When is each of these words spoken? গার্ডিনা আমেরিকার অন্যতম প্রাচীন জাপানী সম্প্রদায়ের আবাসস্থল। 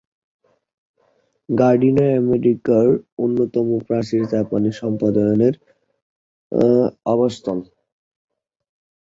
গার্ডিনা 1.49 2.05
আমেরিকার 2.21 2.87
অন্যতম 3.23 3.67
প্রাচীন 3.87 4.21
জাপানী 4.33 4.69
সম্প্রদায়ের 4.81 5.55
আবাসস্থল। 7.05 7.59